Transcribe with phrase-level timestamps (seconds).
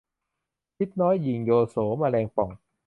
[0.77, 2.49] พิษน้อยหยิ่งโยโส แมลงป่อง